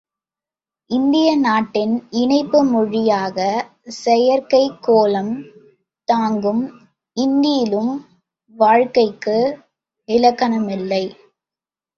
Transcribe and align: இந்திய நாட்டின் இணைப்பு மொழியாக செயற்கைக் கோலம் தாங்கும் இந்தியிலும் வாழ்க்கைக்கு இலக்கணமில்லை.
இந்திய 0.89 1.27
நாட்டின் 1.37 2.07
இணைப்பு 2.11 2.63
மொழியாக 2.63 3.37
செயற்கைக் 3.97 4.79
கோலம் 4.81 5.31
தாங்கும் 6.07 6.63
இந்தியிலும் 7.17 7.93
வாழ்க்கைக்கு 8.55 9.37
இலக்கணமில்லை. 10.09 11.03